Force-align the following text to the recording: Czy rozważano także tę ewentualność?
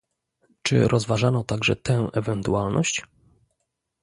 Czy 0.61 0.87
rozważano 0.87 1.43
także 1.43 1.75
tę 1.75 2.07
ewentualność? 2.13 3.03